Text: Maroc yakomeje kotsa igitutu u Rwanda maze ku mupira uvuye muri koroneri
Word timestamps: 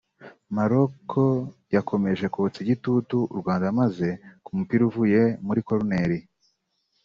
Maroc 0.55 1.07
yakomeje 1.75 2.25
kotsa 2.33 2.59
igitutu 2.65 3.17
u 3.33 3.35
Rwanda 3.39 3.65
maze 3.79 4.09
ku 4.43 4.49
mupira 4.57 4.83
uvuye 4.89 5.21
muri 5.45 5.61
koroneri 5.67 6.19